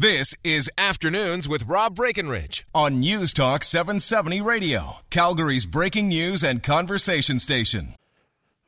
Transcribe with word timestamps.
This 0.00 0.36
is 0.44 0.70
Afternoons 0.78 1.48
with 1.48 1.66
Rob 1.66 1.96
Breckenridge 1.96 2.64
on 2.72 3.00
News 3.00 3.32
Talk 3.32 3.64
770 3.64 4.40
Radio, 4.40 4.98
Calgary's 5.10 5.66
breaking 5.66 6.06
news 6.06 6.44
and 6.44 6.62
conversation 6.62 7.40
station. 7.40 7.96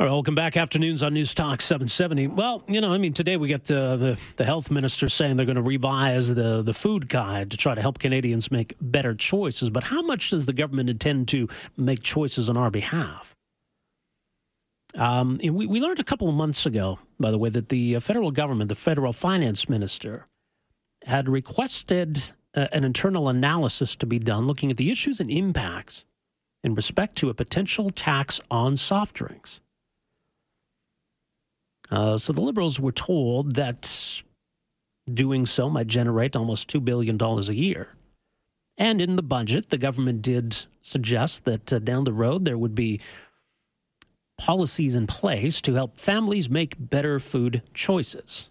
All 0.00 0.06
right, 0.06 0.12
welcome 0.12 0.34
back. 0.34 0.56
Afternoons 0.56 1.04
on 1.04 1.14
News 1.14 1.32
Talk 1.32 1.60
770. 1.60 2.26
Well, 2.26 2.64
you 2.66 2.80
know, 2.80 2.92
I 2.92 2.98
mean, 2.98 3.12
today 3.12 3.36
we 3.36 3.46
get 3.46 3.70
uh, 3.70 3.94
the, 3.94 4.20
the 4.38 4.44
health 4.44 4.72
minister 4.72 5.08
saying 5.08 5.36
they're 5.36 5.46
going 5.46 5.54
to 5.54 5.62
revise 5.62 6.34
the, 6.34 6.62
the 6.62 6.74
food 6.74 7.08
guide 7.08 7.52
to 7.52 7.56
try 7.56 7.76
to 7.76 7.80
help 7.80 8.00
Canadians 8.00 8.50
make 8.50 8.74
better 8.80 9.14
choices. 9.14 9.70
But 9.70 9.84
how 9.84 10.02
much 10.02 10.30
does 10.30 10.46
the 10.46 10.52
government 10.52 10.90
intend 10.90 11.28
to 11.28 11.46
make 11.76 12.02
choices 12.02 12.50
on 12.50 12.56
our 12.56 12.72
behalf? 12.72 13.36
Um, 14.96 15.38
we, 15.40 15.68
we 15.68 15.80
learned 15.80 16.00
a 16.00 16.04
couple 16.04 16.28
of 16.28 16.34
months 16.34 16.66
ago, 16.66 16.98
by 17.20 17.30
the 17.30 17.38
way, 17.38 17.50
that 17.50 17.68
the 17.68 18.00
federal 18.00 18.32
government, 18.32 18.68
the 18.68 18.74
federal 18.74 19.12
finance 19.12 19.68
minister, 19.68 20.26
had 21.04 21.28
requested 21.28 22.18
uh, 22.54 22.66
an 22.72 22.84
internal 22.84 23.28
analysis 23.28 23.96
to 23.96 24.06
be 24.06 24.18
done 24.18 24.46
looking 24.46 24.70
at 24.70 24.76
the 24.76 24.90
issues 24.90 25.20
and 25.20 25.30
impacts 25.30 26.04
in 26.62 26.74
respect 26.74 27.16
to 27.16 27.30
a 27.30 27.34
potential 27.34 27.90
tax 27.90 28.40
on 28.50 28.76
soft 28.76 29.14
drinks. 29.14 29.60
Uh, 31.90 32.16
so 32.16 32.32
the 32.32 32.40
Liberals 32.40 32.78
were 32.78 32.92
told 32.92 33.54
that 33.56 34.22
doing 35.12 35.46
so 35.46 35.68
might 35.68 35.86
generate 35.86 36.36
almost 36.36 36.68
$2 36.68 36.84
billion 36.84 37.20
a 37.20 37.52
year. 37.52 37.96
And 38.76 39.00
in 39.00 39.16
the 39.16 39.22
budget, 39.22 39.70
the 39.70 39.78
government 39.78 40.22
did 40.22 40.66
suggest 40.82 41.44
that 41.44 41.72
uh, 41.72 41.78
down 41.80 42.04
the 42.04 42.12
road 42.12 42.44
there 42.44 42.58
would 42.58 42.74
be 42.74 43.00
policies 44.38 44.96
in 44.96 45.06
place 45.06 45.60
to 45.60 45.74
help 45.74 45.98
families 45.98 46.48
make 46.48 46.74
better 46.78 47.18
food 47.18 47.62
choices. 47.74 48.49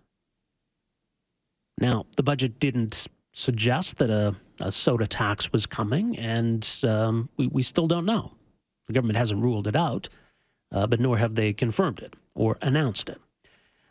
Now, 1.79 2.05
the 2.17 2.23
budget 2.23 2.59
didn't 2.59 3.07
suggest 3.31 3.97
that 3.97 4.09
a, 4.09 4.35
a 4.59 4.71
soda 4.71 5.07
tax 5.07 5.51
was 5.51 5.65
coming, 5.65 6.17
and 6.17 6.67
um, 6.83 7.29
we, 7.37 7.47
we, 7.47 7.61
still 7.61 7.87
don't 7.87 8.05
know. 8.05 8.33
The 8.87 8.93
government 8.93 9.17
hasn't 9.17 9.41
ruled 9.41 9.67
it 9.67 9.75
out, 9.75 10.09
uh, 10.73 10.87
but 10.87 10.99
nor 10.99 11.17
have 11.17 11.35
they 11.35 11.53
confirmed 11.53 11.99
it 11.99 12.15
or 12.35 12.57
announced 12.61 13.09
it. 13.09 13.21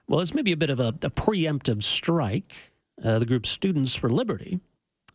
Well, 0.07 0.21
it's 0.21 0.35
maybe 0.35 0.53
a 0.53 0.57
bit 0.57 0.71
of 0.71 0.81
a, 0.81 0.89
a 0.89 1.11
preemptive 1.11 1.83
strike. 1.83 2.73
Uh, 3.03 3.19
the 3.19 3.27
group 3.27 3.47
Students 3.47 3.95
for 3.95 4.11
Liberty 4.11 4.61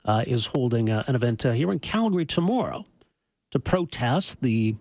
uh, 0.06 0.24
is 0.26 0.48
holding 0.48 0.90
uh, 0.90 1.04
an 1.08 1.16
event 1.16 1.46
uh, 1.46 1.52
here 1.52 1.72
in 1.72 1.80
Calgary 1.80 2.26
tomorrow 2.26 2.86
to 3.52 3.60
protest 3.60 4.42
the 4.42 4.76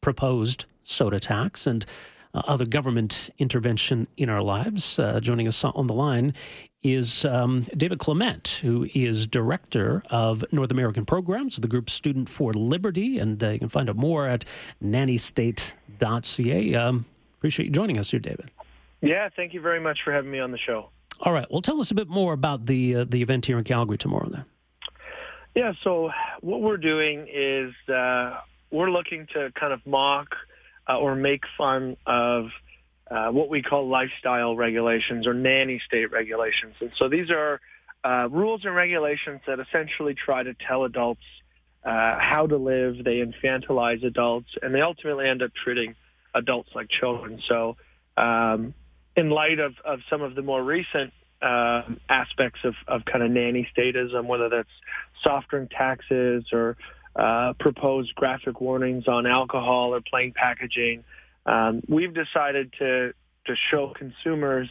proposed 0.00 0.66
soda 0.84 1.18
tax 1.18 1.66
and 1.66 1.86
other 2.34 2.64
government 2.64 3.30
intervention 3.38 4.06
in 4.16 4.28
our 4.28 4.42
lives. 4.42 4.98
Uh, 4.98 5.20
joining 5.20 5.46
us 5.46 5.62
on 5.64 5.86
the 5.86 5.94
line 5.94 6.34
is 6.82 7.24
um, 7.24 7.64
David 7.76 7.98
Clement, 7.98 8.60
who 8.62 8.88
is 8.94 9.26
director 9.26 10.02
of 10.10 10.44
North 10.52 10.70
American 10.70 11.04
programs 11.04 11.56
of 11.56 11.62
the 11.62 11.68
group 11.68 11.88
Student 11.90 12.28
for 12.28 12.52
Liberty. 12.52 13.18
And 13.18 13.42
uh, 13.42 13.50
you 13.50 13.58
can 13.58 13.68
find 13.68 13.88
out 13.88 13.96
more 13.96 14.26
at 14.26 14.44
nannystate.ca. 14.82 16.74
Um, 16.74 17.04
appreciate 17.38 17.66
you 17.66 17.72
joining 17.72 17.98
us 17.98 18.10
here, 18.10 18.20
David. 18.20 18.50
Yeah, 19.00 19.28
thank 19.34 19.52
you 19.52 19.60
very 19.60 19.80
much 19.80 20.02
for 20.04 20.12
having 20.12 20.30
me 20.30 20.38
on 20.38 20.52
the 20.52 20.58
show. 20.58 20.90
All 21.20 21.32
right. 21.32 21.46
Well, 21.50 21.60
tell 21.60 21.80
us 21.80 21.90
a 21.90 21.94
bit 21.94 22.08
more 22.08 22.32
about 22.32 22.66
the 22.66 22.96
uh, 22.96 23.04
the 23.04 23.22
event 23.22 23.46
here 23.46 23.58
in 23.58 23.64
Calgary 23.64 23.98
tomorrow. 23.98 24.28
Then. 24.28 24.44
Yeah. 25.54 25.72
So 25.82 26.10
what 26.40 26.62
we're 26.62 26.76
doing 26.78 27.28
is 27.32 27.72
uh, 27.88 28.40
we're 28.70 28.90
looking 28.90 29.26
to 29.34 29.52
kind 29.54 29.72
of 29.72 29.84
mock 29.86 30.34
uh, 30.88 30.98
or 30.98 31.14
make 31.14 31.42
fun 31.56 31.96
of 32.06 32.46
uh, 33.10 33.30
what 33.30 33.48
we 33.48 33.62
call 33.62 33.88
lifestyle 33.88 34.56
regulations 34.56 35.26
or 35.26 35.34
nanny 35.34 35.80
state 35.86 36.10
regulations. 36.10 36.74
And 36.80 36.90
so 36.96 37.08
these 37.08 37.30
are 37.30 37.60
uh, 38.04 38.28
rules 38.30 38.64
and 38.64 38.74
regulations 38.74 39.40
that 39.46 39.60
essentially 39.60 40.14
try 40.14 40.42
to 40.42 40.54
tell 40.54 40.84
adults 40.84 41.22
uh, 41.84 42.18
how 42.18 42.46
to 42.46 42.56
live. 42.56 43.04
They 43.04 43.24
infantilize 43.24 44.04
adults, 44.04 44.48
and 44.62 44.74
they 44.74 44.80
ultimately 44.80 45.28
end 45.28 45.42
up 45.42 45.52
treating 45.54 45.94
adults 46.34 46.70
like 46.74 46.88
children. 46.88 47.40
So 47.48 47.76
um, 48.16 48.74
in 49.16 49.30
light 49.30 49.58
of, 49.58 49.74
of 49.84 50.00
some 50.08 50.22
of 50.22 50.34
the 50.34 50.42
more 50.42 50.62
recent 50.62 51.12
uh, 51.42 51.82
aspects 52.08 52.60
of, 52.64 52.74
of 52.86 53.04
kind 53.04 53.22
of 53.24 53.30
nanny 53.30 53.68
statism, 53.76 54.26
whether 54.26 54.48
that's 54.48 54.68
soft 55.22 55.48
drink 55.48 55.70
taxes 55.70 56.44
or 56.52 56.76
uh, 57.14 57.52
proposed 57.58 58.14
graphic 58.14 58.60
warnings 58.60 59.08
on 59.08 59.26
alcohol 59.26 59.94
or 59.94 60.00
plain 60.00 60.32
packaging. 60.34 61.04
Um, 61.46 61.82
we've 61.88 62.14
decided 62.14 62.72
to 62.78 63.14
to 63.46 63.56
show 63.70 63.92
consumers 63.96 64.68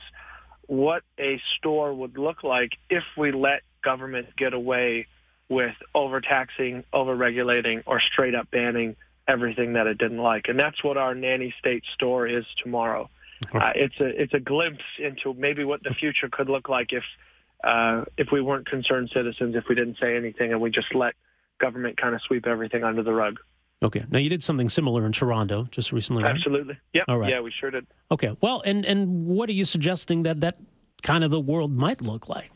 what 0.67 1.03
a 1.19 1.41
store 1.57 1.93
would 1.93 2.17
look 2.17 2.43
like 2.43 2.71
if 2.89 3.03
we 3.17 3.31
let 3.33 3.63
government 3.83 4.27
get 4.37 4.53
away 4.53 5.07
with 5.49 5.75
overtaxing, 5.93 6.85
overregulating, 6.93 7.83
or 7.85 7.99
straight 7.99 8.33
up 8.33 8.49
banning 8.49 8.95
everything 9.27 9.73
that 9.73 9.87
it 9.87 9.97
didn't 9.97 10.19
like. 10.19 10.47
And 10.47 10.57
that's 10.57 10.81
what 10.81 10.97
our 10.97 11.13
nanny 11.13 11.53
state 11.59 11.83
store 11.93 12.25
is 12.25 12.45
tomorrow. 12.63 13.09
Uh, 13.53 13.71
it's 13.75 13.99
a 13.99 14.21
it's 14.21 14.33
a 14.33 14.39
glimpse 14.39 14.83
into 14.99 15.33
maybe 15.33 15.63
what 15.63 15.83
the 15.83 15.93
future 15.93 16.29
could 16.31 16.47
look 16.47 16.69
like 16.69 16.93
if 16.93 17.03
uh, 17.63 18.05
if 18.15 18.31
we 18.31 18.39
weren't 18.39 18.67
concerned 18.67 19.09
citizens, 19.13 19.55
if 19.55 19.67
we 19.67 19.75
didn't 19.75 19.97
say 19.99 20.15
anything, 20.15 20.51
and 20.51 20.61
we 20.61 20.69
just 20.69 20.93
let 20.93 21.15
government 21.61 21.95
kind 21.95 22.15
of 22.15 22.21
sweep 22.21 22.47
everything 22.47 22.83
under 22.83 23.03
the 23.03 23.13
rug. 23.13 23.39
Okay. 23.83 24.01
Now 24.09 24.19
you 24.19 24.29
did 24.29 24.43
something 24.43 24.69
similar 24.69 25.05
in 25.05 25.11
Toronto 25.11 25.65
just 25.71 25.91
recently, 25.91 26.23
right? 26.23 26.35
Absolutely. 26.35 26.77
Yeah. 26.93 27.03
All 27.07 27.17
right. 27.17 27.31
Yeah, 27.31 27.41
we 27.41 27.51
sure 27.51 27.71
did. 27.71 27.87
Okay. 28.11 28.35
Well, 28.41 28.61
and 28.65 28.85
and 28.85 29.25
what 29.25 29.49
are 29.49 29.53
you 29.53 29.65
suggesting 29.65 30.23
that 30.23 30.41
that 30.41 30.57
kind 31.01 31.23
of 31.23 31.31
the 31.31 31.39
world 31.39 31.71
might 31.71 32.01
look 32.01 32.29
like? 32.29 32.51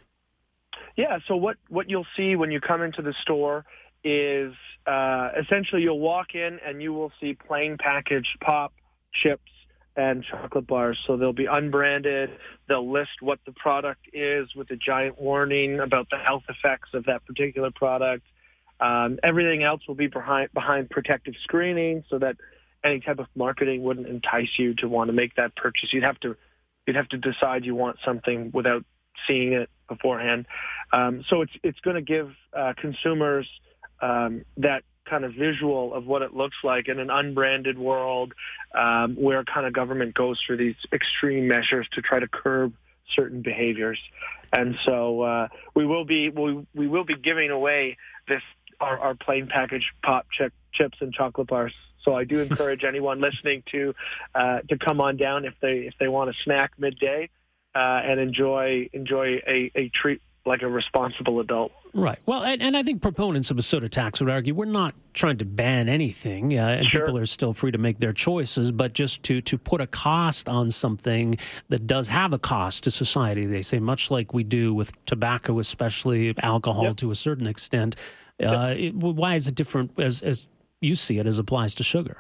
Yeah. 0.96 1.20
So 1.28 1.36
what 1.36 1.58
what 1.70 1.90
you'll 1.90 2.08
see 2.16 2.36
when 2.36 2.52
you 2.52 2.60
come 2.60 2.82
into 2.82 3.02
the 3.02 3.14
store 3.22 3.66
is 4.04 4.54
uh, 4.86 5.30
essentially 5.42 5.82
you'll 5.82 6.00
walk 6.00 6.36
in 6.36 6.60
and 6.66 6.82
you 6.82 6.94
will 6.94 7.12
see 7.20 7.34
plain 7.34 7.78
packaged 7.80 8.38
pop 8.40 8.74
chips 9.14 9.52
and 9.96 10.24
chocolate 10.24 10.68
bars. 10.68 11.00
So 11.08 11.18
they'll 11.18 11.34
be 11.34 11.48
unbranded. 11.48 12.30
They'll 12.68 12.92
list 12.92 13.22
what 13.22 13.40
the 13.46 13.54
product 13.54 14.02
is 14.14 14.54
with 14.56 14.70
a 14.70 14.76
giant 14.76 15.20
warning 15.20 15.80
about 15.80 16.10
the 16.12 16.18
health 16.18 16.44
effects 16.50 16.90
of 16.94 17.06
that 17.06 17.26
particular 17.26 17.72
product. 17.72 18.24
Um, 18.80 19.20
everything 19.24 19.64
else 19.64 19.82
will 19.88 19.96
be 19.96 20.08
behind 20.08 20.52
behind 20.54 20.90
protective 20.90 21.36
screening 21.44 22.04
so 22.10 22.20
that 22.20 22.36
any 22.84 23.00
type 23.00 23.20
of 23.20 23.28
marketing 23.36 23.84
wouldn't 23.84 24.08
entice 24.08 24.50
you 24.58 24.76
to 24.76 24.88
want 24.88 25.08
to 25.08 25.14
make 25.14 25.36
that 25.36 25.56
purchase. 25.56 25.92
You'd 25.94 26.04
have 26.04 26.20
to 26.22 26.36
you'd 26.86 26.96
have 26.96 27.10
to 27.10 27.18
decide 27.18 27.66
you 27.66 27.76
want 27.76 27.98
something 28.04 28.52
without 28.54 28.84
seeing 29.28 29.54
it 29.54 29.70
beforehand. 29.88 30.46
Um, 30.92 31.24
so 31.30 31.42
it's 31.42 31.54
it's 31.64 31.80
going 31.80 31.96
to 31.96 32.02
give 32.02 32.32
uh, 32.54 32.74
consumers 32.78 33.48
um, 34.02 34.46
that 34.58 34.84
kind 35.06 35.24
of 35.24 35.34
visual 35.34 35.94
of 35.94 36.06
what 36.06 36.22
it 36.22 36.34
looks 36.34 36.58
like 36.64 36.88
in 36.88 37.00
an 37.00 37.10
unbranded 37.10 37.78
world 37.78 38.34
um, 38.74 39.16
where 39.16 39.44
kind 39.44 39.66
of 39.66 39.74
government 39.74 40.16
goes 40.16 40.40
through 40.46 40.58
these 40.58 40.76
extreme 40.92 41.48
measures 41.48 41.88
to 41.92 42.02
try 42.02 42.20
to 42.20 42.28
curb 42.28 42.74
certain 43.16 43.42
behaviors. 43.42 44.00
And 44.52 44.78
so 44.84 45.22
uh, 45.22 45.48
we 45.76 45.86
will 45.86 46.06
be 46.06 46.30
we, 46.30 46.66
we 46.74 46.88
will 46.88 47.04
be 47.04 47.16
giving 47.16 47.52
away 47.52 47.98
this 48.28 48.42
our, 48.80 49.00
our 49.00 49.16
plain 49.16 49.48
packaged 49.48 49.92
pop 50.04 50.28
chip, 50.32 50.54
chips 50.74 50.98
and 51.02 51.14
chocolate 51.14 51.48
bars. 51.48 51.74
So 52.04 52.14
I 52.14 52.24
do 52.24 52.40
encourage 52.50 52.84
anyone 52.84 53.20
listening 53.20 53.64
to 53.72 53.96
uh, 54.34 54.60
to 54.70 54.78
come 54.78 55.02
on 55.02 55.18
down 55.18 55.46
if 55.46 55.54
they 55.62 55.80
if 55.80 55.94
they 56.00 56.08
want 56.08 56.30
a 56.30 56.34
snack 56.44 56.72
midday 56.78 57.30
uh, 57.74 58.02
and 58.04 58.20
enjoy 58.20 58.90
enjoy 58.94 59.42
a, 59.48 59.72
a 59.76 59.90
treat 59.90 60.22
like 60.46 60.62
a 60.62 60.68
responsible 60.68 61.40
adult. 61.40 61.72
Right. 61.94 62.20
Well, 62.26 62.44
and, 62.44 62.62
and 62.62 62.78
I 62.78 62.84
think 62.84 63.02
proponents 63.02 63.52
of 63.52 63.58
a 63.58 63.62
soda 63.62 63.90
tax 63.90 64.20
would 64.20 64.30
argue 64.30 64.54
we're 64.54 64.66
not 64.66 64.94
trying 65.14 65.38
to 65.38 65.46
ban 65.46 65.90
anything, 65.90 66.58
uh, 66.58 66.62
and 66.62 66.88
sure. 66.88 67.06
people 67.06 67.18
are 67.18 67.26
still 67.26 67.54
free 67.54 67.72
to 67.72 67.78
make 67.78 68.00
their 68.00 68.12
choices, 68.12 68.72
but 68.72 68.94
just 68.94 69.24
to, 69.24 69.42
to 69.42 69.58
put 69.58 69.82
a 69.82 69.88
cost 69.88 70.50
on 70.50 70.70
something 70.70 71.36
that 71.70 71.88
does 71.88 72.08
have 72.10 72.34
a 72.34 72.40
cost 72.40 72.84
to 72.84 72.92
society, 72.92 73.46
they 73.46 73.62
say, 73.62 73.80
much 73.80 74.12
like 74.12 74.34
we 74.34 74.44
do 74.44 74.74
with 74.74 74.92
tobacco, 75.06 75.58
especially 75.58 76.36
alcohol 76.44 76.84
yep. 76.84 76.98
to 76.98 77.12
a 77.12 77.16
certain 77.16 77.48
extent. 77.48 77.96
Uh, 78.44 78.74
it, 78.78 78.96
why 78.96 79.36
is 79.36 79.48
it 79.48 79.56
different 79.56 79.98
as, 80.00 80.22
as 80.22 80.50
you 80.82 80.96
see 80.96 81.20
it 81.20 81.28
as 81.28 81.40
applies 81.40 81.74
to 81.76 81.84
sugar? 81.84 82.18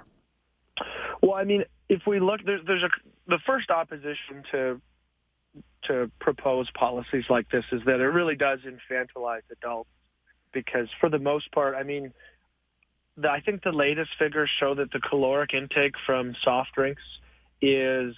Well, 1.21 1.33
I 1.33 1.43
mean, 1.43 1.65
if 1.89 2.01
we 2.07 2.19
look, 2.19 2.41
there's, 2.45 2.61
there's 2.65 2.83
a, 2.83 2.89
the 3.27 3.39
first 3.45 3.69
opposition 3.69 4.43
to 4.51 4.81
to 5.83 6.11
propose 6.19 6.69
policies 6.71 7.25
like 7.29 7.49
this 7.49 7.63
is 7.71 7.81
that 7.85 7.99
it 7.99 8.07
really 8.07 8.35
does 8.35 8.59
infantilize 8.61 9.41
adults. 9.51 9.89
because 10.51 10.87
for 10.99 11.09
the 11.09 11.19
most 11.19 11.51
part, 11.51 11.75
I 11.75 11.83
mean, 11.83 12.11
the, 13.17 13.29
I 13.29 13.39
think 13.39 13.63
the 13.63 13.71
latest 13.71 14.11
figures 14.17 14.49
show 14.59 14.75
that 14.75 14.91
the 14.91 14.99
caloric 14.99 15.53
intake 15.53 15.93
from 16.05 16.35
soft 16.43 16.73
drinks 16.73 17.03
is 17.61 18.15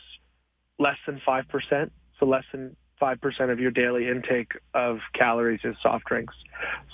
less 0.80 0.98
than 1.06 1.22
5%, 1.28 1.92
so 2.20 2.26
less 2.26 2.44
than 2.52 2.76
5% 3.02 3.52
of 3.52 3.60
your 3.60 3.72
daily 3.72 4.08
intake 4.08 4.54
of 4.74 5.00
calories 5.14 5.62
is 5.64 5.76
soft 5.82 6.06
drinks. 6.06 6.34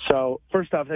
So 0.08 0.42
first 0.52 0.74
off, 0.74 0.88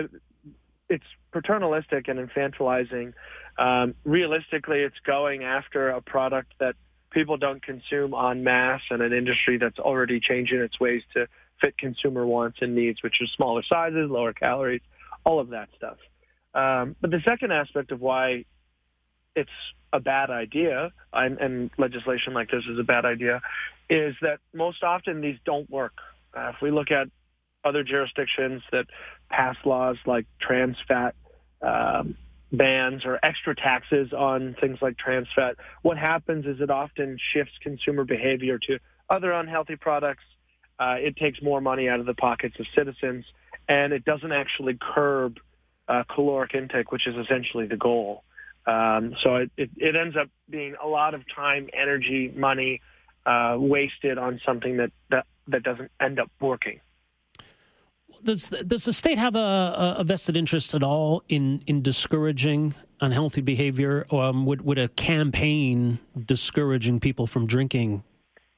it's 0.90 1.06
paternalistic 1.32 2.08
and 2.08 2.20
infantilizing. 2.20 3.14
Um, 3.58 3.96
realistically, 4.04 4.80
it's 4.80 5.00
going 5.06 5.44
after 5.44 5.90
a 5.90 6.02
product 6.02 6.54
that 6.60 6.76
people 7.12 7.38
don't 7.38 7.62
consume 7.62 8.14
en 8.14 8.44
masse 8.44 8.82
and 8.90 9.02
an 9.02 9.14
industry 9.14 9.58
that's 9.58 9.80
already 9.80 10.20
changing 10.20 10.60
its 10.60 10.80
ways 10.80 11.02
to 11.14 11.28
fit 11.60 11.78
consumer 11.78 12.26
wants 12.26 12.60
and 12.62 12.76
needs, 12.76 13.02
which 13.02 13.22
is 13.22 13.32
smaller 13.32 13.64
sizes, 13.64 14.10
lower 14.10 14.34
calories, 14.34 14.82
all 15.24 15.40
of 15.40 15.50
that 15.50 15.70
stuff. 15.76 15.98
Um, 16.54 16.96
but 17.02 17.12
the 17.12 17.22
second 17.28 17.52
aspect 17.52 17.92
of 17.92 18.02
why 18.02 18.46
it's 19.38 19.50
a 19.94 20.00
bad 20.00 20.30
idea, 20.30 20.92
and, 21.14 21.38
and, 21.38 21.70
legislation 21.78 22.34
like 22.34 22.50
this 22.50 22.66
is 22.66 22.78
a 22.78 22.84
bad 22.84 23.06
idea, 23.06 23.42
is 23.90 24.16
that 24.22 24.40
most 24.54 24.84
often 24.84 25.22
these 25.22 25.38
don't 25.46 25.70
work. 25.70 25.94
Uh, 26.36 26.52
if 26.54 26.56
we 26.62 26.72
look 26.72 26.92
at 26.92 27.08
other 27.64 27.84
jurisdictions 27.84 28.64
that 28.72 28.88
pass 29.30 29.56
laws 29.64 29.98
like 30.06 30.26
trans 30.42 30.76
fat 30.88 31.16
um, 31.62 32.18
bans 32.52 33.06
or 33.06 33.20
extra 33.24 33.56
taxes 33.56 34.12
on 34.12 34.56
things 34.60 34.80
like 34.82 34.98
trans 34.98 35.28
fat, 35.36 35.56
what 35.84 35.98
happens 35.98 36.46
is 36.46 36.60
it 36.60 36.72
often 36.72 37.18
shifts 37.32 37.54
consumer 37.62 38.04
behavior 38.04 38.58
to 38.58 38.80
other 39.10 39.32
unhealthy 39.32 39.76
products. 39.76 40.24
Uh, 40.80 40.96
it 40.98 41.16
takes 41.16 41.42
more 41.42 41.62
money 41.62 41.88
out 41.88 42.00
of 42.00 42.06
the 42.06 42.14
pockets 42.14 42.56
of 42.60 42.66
citizens, 42.76 43.26
and 43.70 43.94
it 43.94 44.04
doesn't 44.04 44.32
actually 44.32 44.78
curb 44.80 45.40
uh, 45.88 46.04
caloric 46.14 46.54
intake, 46.56 46.92
which 46.92 47.08
is 47.08 47.16
essentially 47.16 47.68
the 47.68 47.78
goal. 47.78 48.24
Um, 48.68 49.16
so 49.24 49.38
it, 49.38 49.52
it, 49.56 49.70
it, 49.78 49.96
ends 49.96 50.18
up 50.18 50.28
being 50.50 50.76
a 50.84 50.88
lot 50.88 51.14
of 51.14 51.24
time, 51.34 51.70
energy, 51.74 52.34
money 52.36 52.82
uh, 53.26 53.56
wasted 53.58 54.18
on 54.18 54.42
something 54.46 54.76
that, 54.78 54.92
that, 55.10 55.26
that 55.48 55.64
doesn't 55.64 55.90
end 56.02 56.20
up 56.20 56.30
working. 56.42 56.82
Does, 58.24 58.50
does 58.50 58.84
the 58.84 58.92
state 58.92 59.18
have 59.18 59.38
a, 59.38 59.96
a 60.00 60.04
vested 60.04 60.36
interest 60.36 60.76
at 60.76 60.84
all 60.84 61.24
in, 61.30 61.62
in 61.66 61.82
discouraging 61.82 62.74
unhealthy 63.00 63.40
behavior? 63.40 64.06
Um, 64.12 64.46
would, 64.46 64.64
would 64.64 64.78
a 64.78 64.90
campaign 64.90 66.00
discouraging 66.26 67.00
people 67.00 67.26
from 67.26 67.48
drinking 67.48 68.04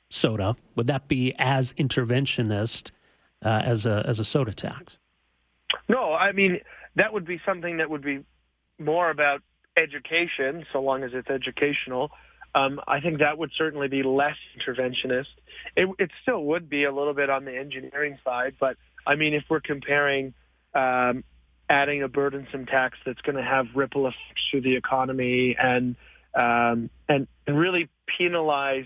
soda, 0.10 0.56
would 0.76 0.88
that 0.88 1.08
be 1.08 1.36
as 1.38 1.74
interventionist 1.74 2.90
uh, 3.46 3.62
as, 3.64 3.86
a, 3.86 4.04
as 4.08 4.20
a 4.20 4.26
soda 4.26 4.54
tax? 4.54 5.00
No, 5.88 6.14
I 6.14 6.32
mean, 6.32 6.60
that 6.96 7.14
would 7.14 7.26
be 7.26 7.40
something 7.46 7.78
that 7.78 7.90
would 7.90 8.02
be 8.02 8.24
more 8.80 9.12
about 9.12 9.44
education, 9.82 10.66
so 10.72 10.82
long 10.82 11.04
as 11.04 11.12
it's 11.14 11.30
educational. 11.30 12.12
Um, 12.56 12.82
I 12.88 13.00
think 13.00 13.20
that 13.20 13.38
would 13.38 13.52
certainly 13.56 13.88
be 13.88 14.04
less 14.04 14.38
interventionist. 14.58 15.28
It, 15.76 15.88
it, 16.00 16.10
still 16.22 16.44
would 16.46 16.70
be 16.70 16.84
a 16.84 16.92
little 16.92 17.14
bit 17.14 17.30
on 17.30 17.46
the 17.46 17.56
engineering 17.56 18.18
side, 18.24 18.56
but 18.60 18.76
I 19.06 19.16
mean, 19.16 19.34
if 19.34 19.44
we're 19.50 19.60
comparing 19.60 20.34
um, 20.74 21.24
adding 21.70 22.02
a 22.02 22.08
burdensome 22.08 22.66
tax 22.66 22.98
that's 23.06 23.22
going 23.22 23.36
to 23.36 23.44
have 23.44 23.68
ripple 23.76 24.08
effects 24.08 24.42
through 24.50 24.62
the 24.62 24.76
economy 24.76 25.56
and 25.62 25.96
um, 26.36 26.90
and, 27.08 27.28
really 27.48 27.90
penalize 28.06 28.86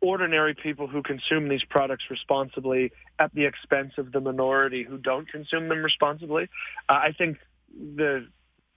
ordinary 0.00 0.52
people 0.52 0.88
who 0.88 1.00
consume 1.00 1.48
these 1.48 1.62
products 1.62 2.04
responsibly 2.10 2.90
at 3.20 3.32
the 3.34 3.44
expense 3.44 3.92
of 3.98 4.10
the 4.10 4.20
minority 4.20 4.82
who 4.82 4.98
don't 4.98 5.28
consume 5.28 5.68
them 5.68 5.82
responsibly. 5.82 6.48
Uh, 6.88 6.94
I 6.94 7.12
think 7.16 7.38
the 7.72 8.26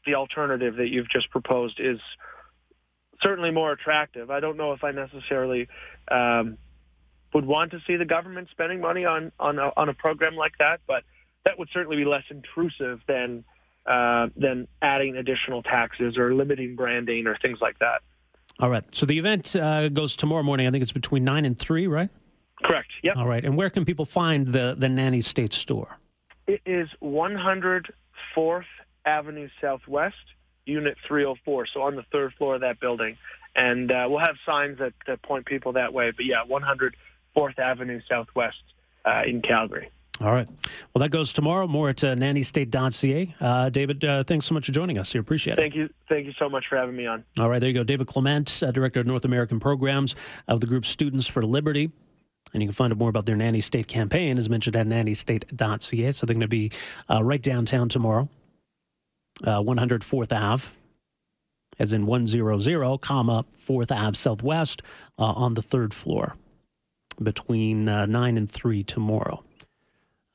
the 0.05 0.15
alternative 0.15 0.75
that 0.77 0.89
you've 0.89 1.09
just 1.09 1.29
proposed 1.29 1.79
is 1.79 2.00
certainly 3.21 3.51
more 3.51 3.71
attractive. 3.71 4.29
I 4.29 4.39
don't 4.39 4.57
know 4.57 4.73
if 4.73 4.83
I 4.83 4.91
necessarily 4.91 5.67
um, 6.09 6.57
would 7.33 7.45
want 7.45 7.71
to 7.71 7.79
see 7.88 7.95
the 7.95 8.05
government 8.05 8.50
spending 8.51 8.81
money 8.81 9.05
on 9.05 9.31
on 9.39 9.59
a, 9.59 9.71
on 9.75 9.89
a 9.89 9.94
program 9.94 10.35
like 10.35 10.57
that, 10.59 10.81
but 10.88 11.03
that 11.45 11.57
would 11.57 11.69
certainly 11.73 11.97
be 11.97 12.05
less 12.05 12.23
intrusive 12.29 13.01
than 13.07 13.44
uh, 13.85 14.27
than 14.35 14.67
adding 14.81 15.17
additional 15.17 15.63
taxes 15.63 16.17
or 16.17 16.33
limiting 16.33 16.75
branding 16.75 17.27
or 17.27 17.38
things 17.41 17.59
like 17.61 17.79
that. 17.79 18.01
All 18.59 18.69
right. 18.69 18.83
So 18.94 19.06
the 19.06 19.17
event 19.17 19.56
uh, 19.56 19.89
goes 19.89 20.15
tomorrow 20.15 20.44
morning. 20.44 20.67
I 20.67 20.71
think 20.71 20.83
it's 20.83 20.91
between 20.91 21.23
nine 21.23 21.44
and 21.44 21.57
three, 21.57 21.88
right? 21.88 22.09
Correct. 22.63 22.91
Yep. 23.01 23.17
All 23.17 23.27
right. 23.27 23.44
And 23.44 23.57
where 23.57 23.69
can 23.69 23.83
people 23.83 24.06
find 24.06 24.47
the 24.47 24.75
the 24.77 24.89
Nanny 24.89 25.21
State 25.21 25.53
store? 25.53 25.97
It 26.47 26.61
is 26.65 26.89
100 26.99 27.94
Fourth 28.35 28.65
Avenue 29.05 29.50
Southwest, 29.61 30.15
Unit 30.65 30.97
304. 31.07 31.67
So 31.67 31.81
on 31.81 31.95
the 31.95 32.03
third 32.11 32.33
floor 32.33 32.55
of 32.55 32.61
that 32.61 32.79
building, 32.79 33.17
and 33.55 33.91
uh, 33.91 34.07
we'll 34.09 34.19
have 34.19 34.35
signs 34.45 34.79
that, 34.79 34.94
that 35.07 35.21
point 35.21 35.45
people 35.45 35.73
that 35.73 35.94
way. 35.94 36.11
But 36.11 36.25
yeah, 36.25 36.44
100 36.45 36.95
Fourth 37.33 37.59
Avenue 37.59 38.01
Southwest 38.07 38.61
uh, 39.05 39.23
in 39.25 39.41
Calgary. 39.41 39.89
All 40.21 40.31
right. 40.31 40.47
Well, 40.94 41.01
that 41.01 41.09
goes 41.09 41.33
tomorrow. 41.33 41.67
More 41.67 41.89
at 41.89 42.03
uh, 42.03 42.15
nannystate.ca. 42.15 43.35
Uh, 43.41 43.69
David, 43.69 44.05
uh, 44.05 44.23
thanks 44.23 44.45
so 44.45 44.53
much 44.53 44.67
for 44.67 44.71
joining 44.71 45.00
us. 45.00 45.13
We 45.13 45.19
appreciate 45.19 45.57
it. 45.57 45.61
Thank 45.61 45.75
you. 45.75 45.89
Thank 46.07 46.27
you 46.27 46.33
so 46.38 46.47
much 46.47 46.65
for 46.69 46.77
having 46.77 46.95
me 46.95 47.07
on. 47.07 47.25
All 47.39 47.49
right. 47.49 47.59
There 47.59 47.67
you 47.67 47.73
go. 47.73 47.83
David 47.83 48.07
Clement, 48.07 48.61
uh, 48.61 48.71
Director 48.71 48.99
of 48.99 49.07
North 49.07 49.25
American 49.25 49.59
Programs 49.59 50.15
of 50.47 50.61
the 50.61 50.67
group 50.67 50.85
Students 50.85 51.27
for 51.27 51.44
Liberty. 51.44 51.91
And 52.53 52.61
you 52.61 52.67
can 52.67 52.75
find 52.75 52.94
out 52.94 52.99
more 52.99 53.09
about 53.09 53.25
their 53.25 53.35
Nanny 53.35 53.61
State 53.61 53.88
campaign, 53.88 54.38
as 54.38 54.47
mentioned, 54.47 54.75
at 54.75 54.85
nannystate.ca. 54.85 56.11
So 56.11 56.25
they're 56.25 56.33
going 56.35 56.41
to 56.41 56.47
be 56.47 56.71
uh, 57.09 57.23
right 57.23 57.41
downtown 57.41 57.89
tomorrow, 57.89 58.29
uh, 59.45 59.62
104th 59.62 60.31
Ave, 60.31 60.69
as 61.80 61.94
in 61.94 62.06
100, 62.06 63.01
comma, 63.01 63.45
4th 63.57 63.92
Ave 63.92 64.16
Southwest 64.16 64.81
uh, 65.19 65.25
on 65.25 65.54
the 65.54 65.62
third 65.62 65.94
floor 65.94 66.36
between 67.22 67.90
uh, 67.90 68.06
9 68.06 68.38
and 68.38 68.50
3 68.50 68.84
tomorrow. 68.84 69.44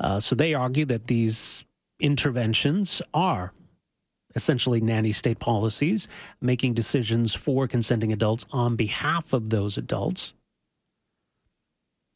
Uh, 0.00 0.20
so 0.20 0.34
they 0.34 0.54
argue 0.54 0.84
that 0.84 1.06
these 1.08 1.64
interventions 2.00 3.02
are 3.12 3.52
essentially 4.34 4.80
nanny 4.80 5.10
state 5.10 5.40
policies, 5.40 6.06
making 6.40 6.74
decisions 6.74 7.34
for 7.34 7.66
consenting 7.66 8.12
adults 8.12 8.46
on 8.52 8.76
behalf 8.76 9.32
of 9.32 9.50
those 9.50 9.76
adults. 9.76 10.32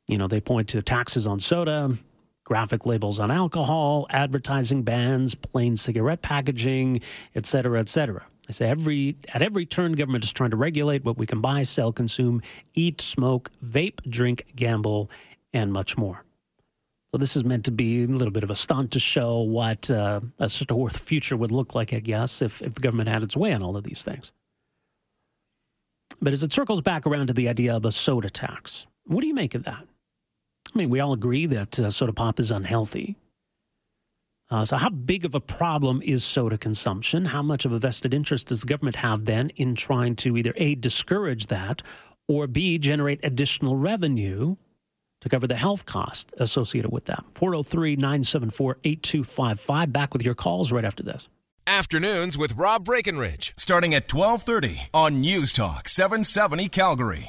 You 0.06 0.18
know, 0.18 0.28
they 0.28 0.40
point 0.40 0.68
to 0.68 0.82
taxes 0.82 1.26
on 1.26 1.40
soda, 1.40 1.96
graphic 2.44 2.86
labels 2.86 3.20
on 3.20 3.30
alcohol, 3.30 4.06
advertising 4.10 4.82
bans, 4.82 5.34
plain 5.34 5.76
cigarette 5.76 6.22
packaging, 6.22 7.00
et 7.34 7.46
cetera, 7.46 7.78
et 7.78 7.88
cetera. 7.88 8.24
I 8.48 8.52
say 8.52 8.68
every 8.68 9.16
at 9.32 9.42
every 9.42 9.64
turn, 9.64 9.92
government 9.92 10.24
is 10.24 10.32
trying 10.32 10.50
to 10.50 10.56
regulate 10.56 11.04
what 11.04 11.16
we 11.16 11.26
can 11.26 11.40
buy, 11.40 11.62
sell, 11.62 11.92
consume, 11.92 12.42
eat, 12.74 13.00
smoke, 13.00 13.50
vape, 13.64 14.02
drink, 14.08 14.44
gamble, 14.56 15.10
and 15.52 15.72
much 15.72 15.96
more. 15.96 16.24
So 17.12 17.18
this 17.18 17.36
is 17.36 17.44
meant 17.44 17.66
to 17.66 17.70
be 17.70 18.04
a 18.04 18.06
little 18.06 18.32
bit 18.32 18.42
of 18.42 18.50
a 18.50 18.54
stunt 18.54 18.90
to 18.92 18.98
show 18.98 19.40
what 19.40 19.90
uh, 19.90 20.20
a 20.38 20.48
store 20.48 20.90
future 20.90 21.36
would 21.36 21.52
look 21.52 21.74
like, 21.74 21.92
I 21.92 22.00
guess, 22.00 22.40
if, 22.40 22.62
if 22.62 22.74
the 22.74 22.80
government 22.80 23.10
had 23.10 23.22
its 23.22 23.36
way 23.36 23.52
on 23.52 23.62
all 23.62 23.76
of 23.76 23.84
these 23.84 24.02
things. 24.02 24.32
But 26.20 26.32
as 26.32 26.42
it 26.42 26.52
circles 26.52 26.80
back 26.80 27.06
around 27.06 27.26
to 27.26 27.34
the 27.34 27.48
idea 27.48 27.76
of 27.76 27.84
a 27.84 27.90
soda 27.90 28.30
tax, 28.30 28.86
what 29.04 29.20
do 29.20 29.26
you 29.26 29.34
make 29.34 29.54
of 29.54 29.64
that? 29.64 29.84
I 30.74 30.78
mean, 30.78 30.90
we 30.90 31.00
all 31.00 31.12
agree 31.12 31.46
that 31.46 31.78
uh, 31.78 31.90
soda 31.90 32.12
pop 32.12 32.40
is 32.40 32.50
unhealthy. 32.50 33.16
Uh, 34.50 34.64
so, 34.64 34.76
how 34.76 34.90
big 34.90 35.24
of 35.24 35.34
a 35.34 35.40
problem 35.40 36.02
is 36.02 36.24
soda 36.24 36.58
consumption? 36.58 37.24
How 37.24 37.42
much 37.42 37.64
of 37.64 37.72
a 37.72 37.78
vested 37.78 38.12
interest 38.12 38.48
does 38.48 38.60
the 38.60 38.66
government 38.66 38.96
have 38.96 39.24
then 39.24 39.50
in 39.56 39.74
trying 39.74 40.14
to 40.16 40.36
either 40.36 40.52
A, 40.56 40.74
discourage 40.74 41.46
that, 41.46 41.82
or 42.28 42.46
B, 42.46 42.78
generate 42.78 43.20
additional 43.24 43.76
revenue 43.76 44.56
to 45.22 45.28
cover 45.28 45.46
the 45.46 45.56
health 45.56 45.86
cost 45.86 46.32
associated 46.36 46.92
with 46.92 47.06
that? 47.06 47.24
403 47.34 47.96
974 47.96 48.78
8255. 48.84 49.92
Back 49.92 50.12
with 50.12 50.22
your 50.22 50.34
calls 50.34 50.70
right 50.70 50.84
after 50.84 51.02
this. 51.02 51.28
Afternoons 51.66 52.36
with 52.36 52.56
Rob 52.56 52.84
Breckenridge, 52.84 53.54
starting 53.56 53.94
at 53.94 54.12
1230 54.12 54.90
on 54.92 55.20
News 55.20 55.52
Talk 55.52 55.88
770 55.88 56.68
Calgary. 56.68 57.20